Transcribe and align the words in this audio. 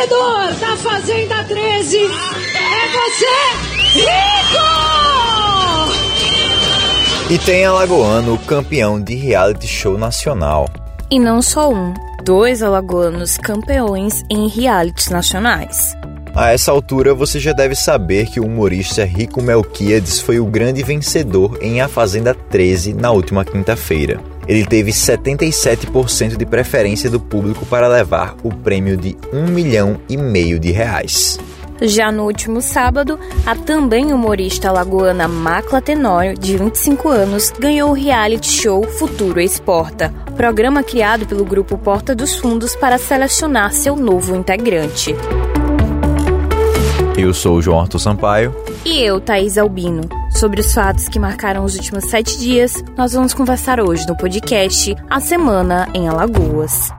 vencedor 0.00 0.54
da 0.60 0.76
Fazenda 0.76 1.44
13 1.44 1.98
é 1.98 2.08
você, 2.96 3.26
Rico! 3.98 4.10
E 7.30 7.38
tem 7.38 7.66
alagoano 7.66 8.38
campeão 8.38 9.00
de 9.00 9.14
reality 9.14 9.66
show 9.66 9.98
nacional. 9.98 10.66
E 11.10 11.18
não 11.18 11.42
só 11.42 11.70
um, 11.70 11.92
dois 12.24 12.62
alagoanos 12.62 13.36
campeões 13.36 14.24
em 14.30 14.48
realities 14.48 15.08
nacionais. 15.08 15.94
A 16.34 16.52
essa 16.52 16.72
altura 16.72 17.12
você 17.14 17.38
já 17.38 17.52
deve 17.52 17.74
saber 17.74 18.26
que 18.26 18.40
o 18.40 18.46
humorista 18.46 19.04
Rico 19.04 19.42
Melquiades 19.42 20.20
foi 20.20 20.40
o 20.40 20.46
grande 20.46 20.82
vencedor 20.82 21.58
em 21.60 21.80
A 21.82 21.88
Fazenda 21.88 22.34
13 22.34 22.94
na 22.94 23.10
última 23.10 23.44
quinta-feira. 23.44 24.29
Ele 24.46 24.64
teve 24.64 24.90
77% 24.90 26.36
de 26.36 26.46
preferência 26.46 27.08
do 27.08 27.20
público 27.20 27.64
para 27.66 27.88
levar 27.88 28.36
o 28.42 28.52
prêmio 28.52 28.96
de 28.96 29.16
um 29.32 29.46
milhão 29.46 30.00
e 30.08 30.16
meio 30.16 30.58
de 30.58 30.70
reais. 30.70 31.38
Já 31.82 32.12
no 32.12 32.24
último 32.24 32.60
sábado, 32.60 33.18
a 33.46 33.56
também 33.56 34.12
humorista 34.12 34.68
alagoana 34.68 35.26
Macla 35.26 35.80
Tenório, 35.80 36.34
de 36.38 36.56
25 36.58 37.08
anos, 37.08 37.50
ganhou 37.58 37.90
o 37.90 37.94
reality 37.94 38.48
show 38.48 38.82
Futuro 38.82 39.40
Exporta, 39.40 40.12
programa 40.36 40.82
criado 40.82 41.24
pelo 41.24 41.44
grupo 41.44 41.78
Porta 41.78 42.14
dos 42.14 42.34
Fundos 42.36 42.76
para 42.76 42.98
selecionar 42.98 43.72
seu 43.72 43.96
novo 43.96 44.36
integrante. 44.36 45.14
Eu 47.16 47.32
sou 47.32 47.56
o 47.56 47.62
João 47.62 47.80
Arthur 47.80 47.98
Sampaio. 47.98 48.54
E 48.84 49.02
eu, 49.02 49.18
Thaís 49.18 49.56
Albino. 49.56 50.19
Sobre 50.30 50.60
os 50.60 50.72
fatos 50.72 51.08
que 51.08 51.18
marcaram 51.18 51.64
os 51.64 51.74
últimos 51.74 52.04
sete 52.04 52.38
dias, 52.38 52.72
nós 52.96 53.12
vamos 53.12 53.34
conversar 53.34 53.80
hoje 53.80 54.06
no 54.06 54.16
podcast 54.16 54.96
A 55.08 55.20
Semana 55.20 55.88
em 55.92 56.08
Alagoas. 56.08 56.90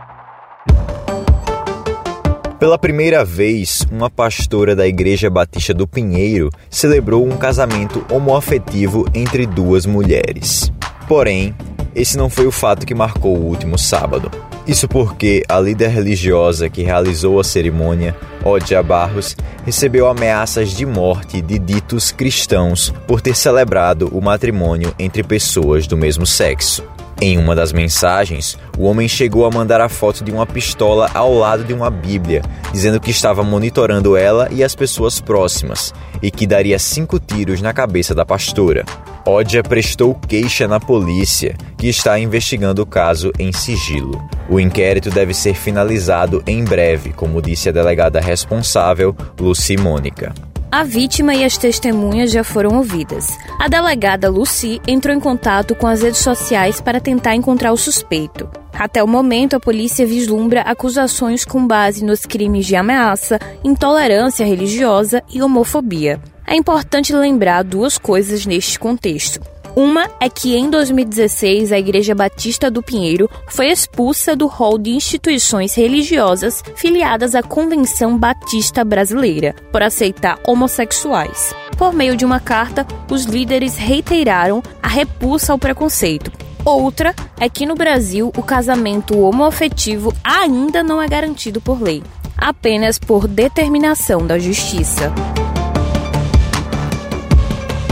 Pela 2.60 2.78
primeira 2.78 3.26
vez, 3.26 3.84
uma 3.92 4.10
pastora 4.10 4.76
da 4.76 4.86
Igreja 4.86 5.30
Batista 5.30 5.74
do 5.74 5.88
Pinheiro 5.88 6.50
celebrou 6.70 7.26
um 7.26 7.36
casamento 7.36 8.06
homoafetivo 8.12 9.06
entre 9.16 9.48
duas 9.48 9.88
mulheres. 9.88 10.72
Porém, 11.08 11.56
esse 11.96 12.18
não 12.18 12.30
foi 12.30 12.46
o 12.46 12.52
fato 12.52 12.86
que 12.86 12.94
marcou 12.94 13.36
o 13.36 13.46
último 13.48 13.80
sábado. 13.80 14.30
Isso 14.68 14.88
porque 14.88 15.44
a 15.50 15.60
líder 15.60 15.90
religiosa 15.90 16.70
que 16.70 16.84
realizou 16.84 17.40
a 17.40 17.44
cerimônia, 17.44 18.16
Odia 18.44 18.84
Barros, 18.84 19.36
recebeu 19.66 20.08
ameaças 20.08 20.70
de 20.70 20.86
morte 20.86 21.42
de 21.42 21.58
ditos 21.58 22.12
cristãos 22.12 22.94
por 23.08 23.22
ter 23.22 23.36
celebrado 23.36 24.08
o 24.16 24.22
matrimônio 24.22 24.94
entre 25.00 25.24
pessoas 25.24 25.88
do 25.88 25.98
mesmo 25.98 26.26
sexo. 26.26 26.84
Em 27.20 27.38
uma 27.38 27.56
das 27.56 27.72
mensagens, 27.72 28.58
o 28.78 28.86
homem 28.86 29.08
chegou 29.08 29.46
a 29.46 29.52
mandar 29.52 29.80
a 29.80 29.90
foto 29.90 30.24
de 30.24 30.32
uma 30.32 30.46
pistola 30.46 31.10
ao 31.14 31.36
lado 31.36 31.64
de 31.64 31.74
uma 31.74 31.90
Bíblia, 31.90 32.42
dizendo 32.72 33.00
que 33.00 33.12
estava 33.12 33.44
monitorando 33.44 34.18
ela 34.18 34.48
e 34.52 34.64
as 34.64 34.74
pessoas 34.74 35.20
próximas 35.20 35.94
e 36.22 36.32
que 36.32 36.48
daria 36.48 36.80
cinco 36.80 37.20
tiros 37.20 37.62
na 37.62 37.74
cabeça 37.74 38.16
da 38.16 38.26
pastora. 38.26 38.86
Odia 39.26 39.62
prestou 39.62 40.16
queixa 40.16 40.68
na 40.68 40.80
polícia, 40.80 41.56
que 41.78 41.88
está 41.88 42.18
investigando 42.18 42.82
o 42.82 42.86
caso 42.86 43.32
em 43.38 43.54
sigilo. 43.54 44.20
O 44.50 44.60
inquérito 44.60 45.12
deve 45.12 45.32
ser 45.34 45.54
finalizado 45.54 46.44
em 46.48 46.64
breve, 46.64 47.14
como 47.14 47.42
disse 47.42 47.70
a 47.70 47.72
delegada 47.72 48.20
responsável, 48.20 49.16
Lucy 49.40 49.78
Mônica. 49.78 50.34
A 50.72 50.84
vítima 50.84 51.36
e 51.36 51.44
as 51.44 51.56
testemunhas 51.56 52.32
já 52.32 52.44
foram 52.44 52.78
ouvidas. 52.78 53.38
A 53.60 53.68
delegada 53.68 54.30
Lucy 54.30 54.82
entrou 54.88 55.16
em 55.16 55.20
contato 55.20 55.76
com 55.76 55.86
as 55.86 56.02
redes 56.02 56.22
sociais 56.22 56.82
para 56.82 57.00
tentar 57.00 57.36
encontrar 57.36 57.72
o 57.74 57.78
suspeito. 57.78 58.50
Até 58.74 59.04
o 59.04 59.08
momento, 59.08 59.56
a 59.56 59.60
polícia 59.60 60.08
vislumbra 60.08 60.62
acusações 60.62 61.46
com 61.46 61.68
base 61.68 62.04
nos 62.04 62.22
crimes 62.22 62.66
de 62.66 62.76
ameaça, 62.76 63.38
intolerância 63.64 64.46
religiosa 64.46 65.22
e 65.32 65.44
homofobia. 65.44 66.20
É 66.52 66.56
importante 66.58 67.16
lembrar 67.16 67.64
duas 67.64 67.98
coisas 67.98 68.46
neste 68.46 68.78
contexto. 68.78 69.40
Uma 69.74 70.10
é 70.20 70.28
que 70.28 70.54
em 70.54 70.70
2016 70.70 71.72
a 71.72 71.80
Igreja 71.80 72.14
Batista 72.14 72.70
do 72.70 72.84
Pinheiro 72.84 73.30
foi 73.48 73.68
expulsa 73.68 74.36
do 74.36 74.48
rol 74.48 74.78
de 74.78 74.90
instituições 74.90 75.74
religiosas 75.74 76.62
filiadas 76.76 77.36
à 77.36 77.42
Convenção 77.42 78.18
Batista 78.18 78.84
Brasileira 78.84 79.56
por 79.72 79.82
aceitar 79.82 80.42
homossexuais. 80.46 81.56
Por 81.78 81.94
meio 81.94 82.18
de 82.18 82.26
uma 82.26 82.42
carta, 82.42 82.86
os 83.10 83.24
líderes 83.24 83.78
reiteraram 83.78 84.62
a 84.84 84.90
repulsa 84.90 85.54
ao 85.54 85.58
preconceito. 85.58 86.34
Outra 86.66 87.16
é 87.40 87.48
que 87.48 87.66
no 87.66 87.76
Brasil 87.76 88.30
o 88.36 88.44
casamento 88.44 89.18
homoafetivo 89.18 90.14
ainda 90.22 90.84
não 90.84 91.02
é 91.02 91.08
garantido 91.08 91.62
por 91.62 91.82
lei, 91.82 92.04
apenas 92.38 93.00
por 93.00 93.26
determinação 93.26 94.28
da 94.28 94.38
justiça. 94.38 95.14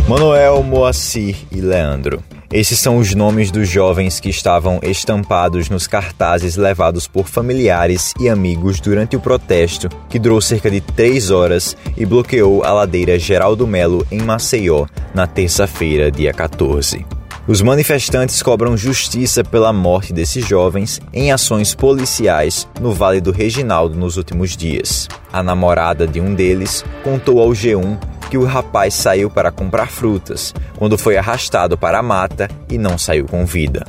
Manuel, 0.09 0.63
Moacir 0.63 1.35
e 1.51 1.61
Leandro. 1.61 2.23
Esses 2.51 2.79
são 2.79 2.97
os 2.97 3.13
nomes 3.13 3.51
dos 3.51 3.69
jovens 3.69 4.19
que 4.19 4.27
estavam 4.27 4.79
estampados 4.81 5.69
nos 5.69 5.85
cartazes 5.85 6.55
levados 6.55 7.05
por 7.05 7.27
familiares 7.27 8.15
e 8.19 8.27
amigos 8.27 8.79
durante 8.79 9.15
o 9.15 9.19
protesto, 9.19 9.87
que 10.09 10.17
durou 10.17 10.41
cerca 10.41 10.71
de 10.71 10.81
três 10.81 11.29
horas 11.29 11.77
e 11.95 12.07
bloqueou 12.07 12.63
a 12.63 12.73
ladeira 12.73 13.19
Geraldo 13.19 13.67
Melo 13.67 14.03
em 14.11 14.19
Maceió 14.19 14.87
na 15.13 15.27
terça-feira, 15.27 16.09
dia 16.09 16.33
14. 16.33 17.18
Os 17.49 17.63
manifestantes 17.63 18.43
cobram 18.43 18.77
justiça 18.77 19.43
pela 19.43 19.73
morte 19.73 20.13
desses 20.13 20.47
jovens 20.47 21.01
em 21.11 21.31
ações 21.31 21.73
policiais 21.73 22.67
no 22.79 22.91
Vale 22.91 23.19
do 23.19 23.31
Reginaldo 23.31 23.97
nos 23.97 24.17
últimos 24.17 24.55
dias. 24.55 25.07
A 25.33 25.41
namorada 25.41 26.05
de 26.05 26.21
um 26.21 26.35
deles 26.35 26.85
contou 27.03 27.39
ao 27.41 27.49
G1 27.49 27.97
que 28.29 28.37
o 28.37 28.45
rapaz 28.45 28.93
saiu 28.93 29.31
para 29.31 29.51
comprar 29.51 29.89
frutas, 29.89 30.53
quando 30.77 30.95
foi 30.95 31.17
arrastado 31.17 31.75
para 31.75 31.97
a 31.97 32.03
mata 32.03 32.47
e 32.69 32.77
não 32.77 32.99
saiu 32.99 33.25
com 33.25 33.43
vida. 33.47 33.83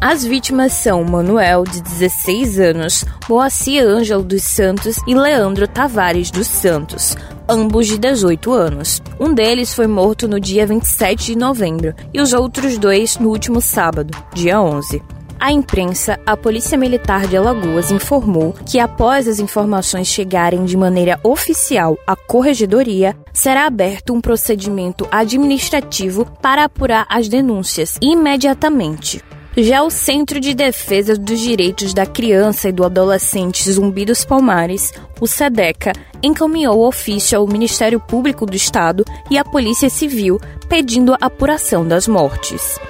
As 0.00 0.24
vítimas 0.24 0.72
são 0.72 1.04
Manuel, 1.04 1.62
de 1.62 1.80
16 1.82 2.58
anos, 2.58 3.04
Moacir 3.28 3.84
Ângelo 3.86 4.24
dos 4.24 4.42
Santos 4.42 4.96
e 5.06 5.14
Leandro 5.14 5.68
Tavares 5.68 6.32
dos 6.32 6.48
Santos, 6.48 7.16
ambos 7.48 7.86
de 7.86 7.98
18 7.98 8.52
anos. 8.52 9.02
Um 9.18 9.32
deles 9.32 9.74
foi 9.74 9.86
morto 9.86 10.26
no 10.26 10.40
dia 10.40 10.66
27 10.66 11.26
de 11.32 11.38
novembro 11.38 11.94
e 12.12 12.20
os 12.20 12.32
outros 12.32 12.78
dois 12.78 13.18
no 13.18 13.28
último 13.28 13.60
sábado, 13.60 14.16
dia 14.32 14.60
11. 14.60 15.02
A 15.38 15.52
imprensa, 15.52 16.18
a 16.24 16.36
Polícia 16.36 16.78
Militar 16.78 17.26
de 17.26 17.36
Alagoas 17.36 17.90
informou 17.90 18.54
que, 18.66 18.78
após 18.78 19.28
as 19.28 19.38
informações 19.38 20.06
chegarem 20.06 20.64
de 20.64 20.76
maneira 20.76 21.20
oficial 21.22 21.98
à 22.06 22.16
Corregedoria, 22.16 23.14
será 23.32 23.66
aberto 23.66 24.14
um 24.14 24.20
procedimento 24.20 25.06
administrativo 25.10 26.24
para 26.40 26.64
apurar 26.64 27.04
as 27.10 27.28
denúncias 27.28 27.98
imediatamente. 28.00 29.22
Já 29.56 29.84
o 29.84 29.90
Centro 29.90 30.40
de 30.40 30.52
Defesa 30.52 31.16
dos 31.16 31.38
Direitos 31.38 31.94
da 31.94 32.04
Criança 32.04 32.68
e 32.68 32.72
do 32.72 32.82
Adolescente 32.84 33.70
Zumbi 33.70 34.04
dos 34.04 34.24
Palmares, 34.24 34.92
o 35.20 35.28
SEDECA, 35.28 35.92
encaminhou 36.20 36.84
ofício 36.84 37.38
ao 37.38 37.46
Ministério 37.46 38.00
Público 38.00 38.46
do 38.46 38.56
Estado 38.56 39.04
e 39.30 39.38
à 39.38 39.44
Polícia 39.44 39.88
Civil 39.88 40.40
pedindo 40.68 41.12
a 41.14 41.18
apuração 41.20 41.86
das 41.86 42.08
mortes. 42.08 42.80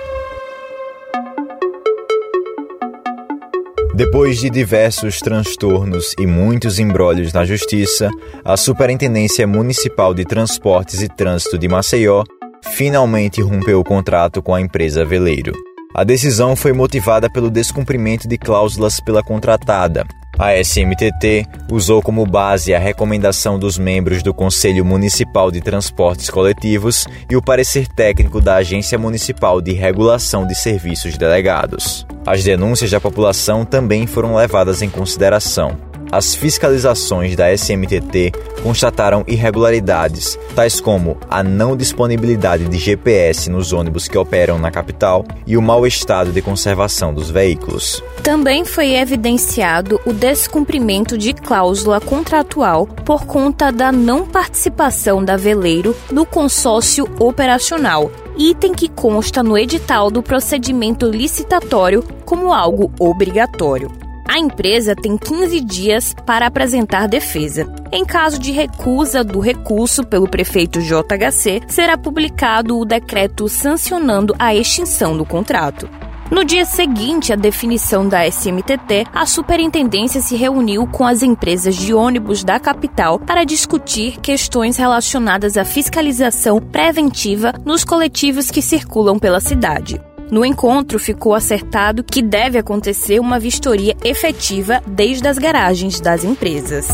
Depois 3.94 4.38
de 4.38 4.48
diversos 4.48 5.18
transtornos 5.20 6.14
e 6.18 6.26
muitos 6.26 6.78
embrólios 6.78 7.34
na 7.34 7.44
justiça, 7.44 8.08
a 8.42 8.56
Superintendência 8.56 9.46
Municipal 9.46 10.14
de 10.14 10.24
Transportes 10.24 11.02
e 11.02 11.08
Trânsito 11.08 11.58
de 11.58 11.68
Maceió 11.68 12.24
finalmente 12.62 13.42
rompeu 13.42 13.78
o 13.78 13.84
contrato 13.84 14.42
com 14.42 14.54
a 14.54 14.60
empresa 14.62 15.04
Veleiro. 15.04 15.52
A 15.94 16.02
decisão 16.02 16.56
foi 16.56 16.72
motivada 16.72 17.30
pelo 17.30 17.50
descumprimento 17.50 18.26
de 18.26 18.36
cláusulas 18.36 18.98
pela 18.98 19.22
contratada, 19.22 20.04
a 20.36 20.52
SMTT 20.60 21.46
usou 21.70 22.02
como 22.02 22.26
base 22.26 22.74
a 22.74 22.78
recomendação 22.78 23.56
dos 23.56 23.78
membros 23.78 24.20
do 24.20 24.34
Conselho 24.34 24.84
Municipal 24.84 25.50
de 25.50 25.60
Transportes 25.60 26.28
Coletivos 26.28 27.06
e 27.30 27.36
o 27.36 27.42
parecer 27.42 27.86
técnico 27.86 28.40
da 28.40 28.56
Agência 28.56 28.98
Municipal 28.98 29.60
de 29.60 29.72
Regulação 29.72 30.44
de 30.44 30.54
Serviços 30.56 31.16
Delegados. 31.16 32.04
As 32.26 32.42
denúncias 32.42 32.90
da 32.90 33.00
população 33.00 33.64
também 33.64 34.08
foram 34.08 34.34
levadas 34.34 34.82
em 34.82 34.90
consideração 34.90 35.93
as 36.14 36.32
fiscalizações 36.32 37.34
da 37.34 37.52
SMTT 37.52 38.30
constataram 38.62 39.24
irregularidades, 39.26 40.38
tais 40.54 40.80
como 40.80 41.16
a 41.28 41.42
não 41.42 41.76
disponibilidade 41.76 42.68
de 42.68 42.78
GPS 42.78 43.50
nos 43.50 43.72
ônibus 43.72 44.06
que 44.06 44.16
operam 44.16 44.56
na 44.56 44.70
capital 44.70 45.24
e 45.44 45.56
o 45.56 45.62
mau 45.62 45.84
estado 45.84 46.30
de 46.30 46.40
conservação 46.40 47.12
dos 47.12 47.30
veículos. 47.30 48.00
Também 48.22 48.64
foi 48.64 48.94
evidenciado 48.94 50.00
o 50.06 50.12
descumprimento 50.12 51.18
de 51.18 51.34
cláusula 51.34 52.00
contratual 52.00 52.86
por 52.86 53.26
conta 53.26 53.72
da 53.72 53.90
não 53.90 54.24
participação 54.24 55.24
da 55.24 55.36
Veleiro 55.36 55.96
no 56.12 56.24
consórcio 56.24 57.10
operacional, 57.18 58.08
item 58.38 58.72
que 58.72 58.88
consta 58.88 59.42
no 59.42 59.58
edital 59.58 60.12
do 60.12 60.22
procedimento 60.22 61.10
licitatório 61.10 62.04
como 62.24 62.52
algo 62.52 62.92
obrigatório. 63.00 64.03
A 64.26 64.38
empresa 64.38 64.96
tem 64.96 65.16
15 65.16 65.60
dias 65.60 66.14
para 66.26 66.46
apresentar 66.46 67.06
defesa. 67.06 67.66
Em 67.92 68.04
caso 68.04 68.38
de 68.38 68.50
recusa 68.50 69.22
do 69.22 69.38
recurso 69.38 70.02
pelo 70.04 70.28
prefeito 70.28 70.80
JHC, 70.80 71.62
será 71.68 71.96
publicado 71.98 72.78
o 72.78 72.84
decreto 72.84 73.48
sancionando 73.48 74.34
a 74.38 74.54
extinção 74.54 75.16
do 75.16 75.24
contrato. 75.24 75.88
No 76.30 76.42
dia 76.42 76.64
seguinte 76.64 77.32
à 77.32 77.36
definição 77.36 78.08
da 78.08 78.26
SMTT, 78.26 79.06
a 79.12 79.26
superintendência 79.26 80.22
se 80.22 80.34
reuniu 80.34 80.86
com 80.86 81.06
as 81.06 81.22
empresas 81.22 81.76
de 81.76 81.92
ônibus 81.92 82.42
da 82.42 82.58
capital 82.58 83.18
para 83.18 83.44
discutir 83.44 84.18
questões 84.20 84.78
relacionadas 84.78 85.58
à 85.58 85.64
fiscalização 85.64 86.60
preventiva 86.60 87.52
nos 87.64 87.84
coletivos 87.84 88.50
que 88.50 88.62
circulam 88.62 89.18
pela 89.18 89.38
cidade. 89.38 90.00
No 90.30 90.44
encontro, 90.44 90.98
ficou 90.98 91.34
acertado 91.34 92.02
que 92.02 92.22
deve 92.22 92.58
acontecer 92.58 93.20
uma 93.20 93.38
vistoria 93.38 93.94
efetiva 94.02 94.82
desde 94.86 95.28
as 95.28 95.38
garagens 95.38 96.00
das 96.00 96.24
empresas. 96.24 96.88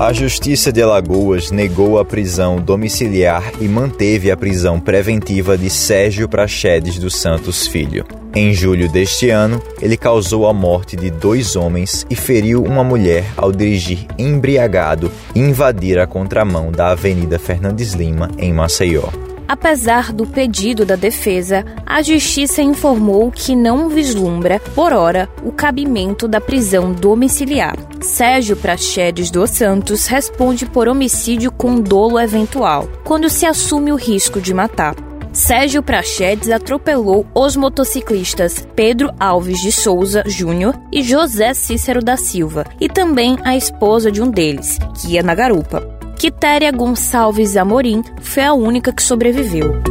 A 0.00 0.12
Justiça 0.12 0.72
de 0.72 0.82
Alagoas 0.82 1.52
negou 1.52 1.96
a 1.96 2.04
prisão 2.04 2.56
domiciliar 2.56 3.52
e 3.60 3.68
manteve 3.68 4.32
a 4.32 4.36
prisão 4.36 4.80
preventiva 4.80 5.56
de 5.56 5.70
Sérgio 5.70 6.28
Prachedes 6.28 6.98
dos 6.98 7.14
Santos 7.14 7.68
Filho. 7.68 8.04
Em 8.34 8.52
julho 8.52 8.88
deste 8.88 9.30
ano, 9.30 9.62
ele 9.80 9.96
causou 9.96 10.48
a 10.48 10.52
morte 10.52 10.96
de 10.96 11.08
dois 11.08 11.54
homens 11.54 12.04
e 12.10 12.16
feriu 12.16 12.64
uma 12.64 12.82
mulher 12.82 13.24
ao 13.36 13.52
dirigir 13.52 14.06
embriagado 14.18 15.12
e 15.36 15.38
invadir 15.38 16.00
a 16.00 16.06
contramão 16.06 16.72
da 16.72 16.88
Avenida 16.88 17.38
Fernandes 17.38 17.92
Lima, 17.92 18.28
em 18.38 18.52
Maceió. 18.52 19.31
Apesar 19.52 20.14
do 20.14 20.26
pedido 20.26 20.86
da 20.86 20.96
defesa, 20.96 21.62
a 21.84 22.00
Justiça 22.00 22.62
informou 22.62 23.30
que 23.30 23.54
não 23.54 23.90
vislumbra, 23.90 24.58
por 24.74 24.94
hora, 24.94 25.28
o 25.44 25.52
cabimento 25.52 26.26
da 26.26 26.40
prisão 26.40 26.90
domiciliar. 26.90 27.76
Sérgio 28.00 28.56
Prachedes 28.56 29.30
dos 29.30 29.50
Santos 29.50 30.06
responde 30.06 30.64
por 30.64 30.88
homicídio 30.88 31.52
com 31.52 31.82
dolo 31.82 32.18
eventual, 32.18 32.88
quando 33.04 33.28
se 33.28 33.44
assume 33.44 33.92
o 33.92 33.96
risco 33.96 34.40
de 34.40 34.54
matar. 34.54 34.96
Sérgio 35.34 35.82
Prachedes 35.82 36.48
atropelou 36.48 37.26
os 37.34 37.54
motociclistas 37.54 38.66
Pedro 38.74 39.10
Alves 39.20 39.60
de 39.60 39.70
Souza 39.70 40.24
Júnior 40.26 40.80
e 40.90 41.02
José 41.02 41.52
Cícero 41.52 42.02
da 42.02 42.16
Silva, 42.16 42.64
e 42.80 42.88
também 42.88 43.36
a 43.44 43.54
esposa 43.54 44.10
de 44.10 44.22
um 44.22 44.30
deles, 44.30 44.78
que 44.98 45.08
ia 45.08 45.22
na 45.22 45.34
garupa. 45.34 46.01
Quitéria 46.22 46.70
Gonçalves 46.70 47.56
Amorim 47.56 48.00
foi 48.20 48.44
a 48.44 48.52
única 48.52 48.92
que 48.92 49.02
sobreviveu. 49.02 49.82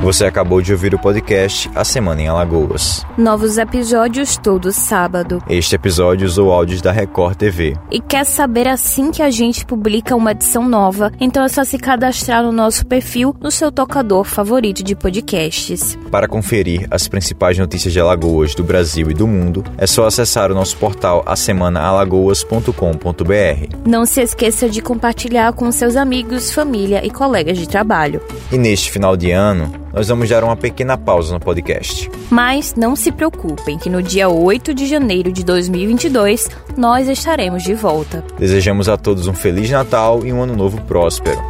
Você 0.00 0.24
acabou 0.24 0.62
de 0.62 0.72
ouvir 0.72 0.94
o 0.94 0.98
podcast 0.98 1.68
A 1.74 1.84
Semana 1.84 2.22
em 2.22 2.28
Alagoas. 2.28 3.04
Novos 3.16 3.58
episódios 3.58 4.36
todo 4.36 4.70
sábado. 4.72 5.42
Este 5.50 5.74
episódio 5.74 6.24
usou 6.24 6.52
áudios 6.52 6.80
da 6.80 6.92
Record 6.92 7.36
TV. 7.36 7.76
E 7.90 8.00
quer 8.00 8.24
saber 8.24 8.68
assim 8.68 9.10
que 9.10 9.20
a 9.22 9.30
gente 9.30 9.66
publica 9.66 10.14
uma 10.14 10.30
edição 10.30 10.68
nova? 10.68 11.10
Então 11.20 11.42
é 11.42 11.48
só 11.48 11.64
se 11.64 11.76
cadastrar 11.78 12.44
no 12.44 12.52
nosso 12.52 12.86
perfil 12.86 13.34
no 13.40 13.50
seu 13.50 13.72
tocador 13.72 14.22
favorito 14.22 14.84
de 14.84 14.94
podcasts. 14.94 15.98
Para 16.12 16.28
conferir 16.28 16.86
as 16.92 17.08
principais 17.08 17.58
notícias 17.58 17.92
de 17.92 17.98
Alagoas, 17.98 18.54
do 18.54 18.62
Brasil 18.62 19.10
e 19.10 19.14
do 19.14 19.26
mundo, 19.26 19.64
é 19.76 19.86
só 19.86 20.06
acessar 20.06 20.52
o 20.52 20.54
nosso 20.54 20.76
portal 20.76 21.24
asemanaalagoas.com.br. 21.26 23.74
Não 23.84 24.06
se 24.06 24.20
esqueça 24.20 24.68
de 24.68 24.80
compartilhar 24.80 25.52
com 25.54 25.72
seus 25.72 25.96
amigos, 25.96 26.52
família 26.52 27.04
e 27.04 27.10
colegas 27.10 27.58
de 27.58 27.68
trabalho. 27.68 28.20
E 28.52 28.56
neste 28.56 28.92
final 28.92 29.16
de 29.16 29.32
ano, 29.32 29.72
nós 29.98 30.06
vamos 30.06 30.28
dar 30.28 30.44
uma 30.44 30.56
pequena 30.56 30.96
pausa 30.96 31.34
no 31.34 31.40
podcast. 31.40 32.08
Mas 32.30 32.76
não 32.76 32.94
se 32.94 33.10
preocupem 33.10 33.76
que 33.76 33.90
no 33.90 34.00
dia 34.00 34.28
8 34.28 34.72
de 34.72 34.86
janeiro 34.86 35.32
de 35.32 35.44
2022 35.44 36.48
nós 36.76 37.08
estaremos 37.08 37.64
de 37.64 37.74
volta. 37.74 38.24
Desejamos 38.38 38.88
a 38.88 38.96
todos 38.96 39.26
um 39.26 39.34
feliz 39.34 39.68
Natal 39.68 40.24
e 40.24 40.32
um 40.32 40.40
ano 40.40 40.54
novo 40.54 40.80
próspero. 40.82 41.42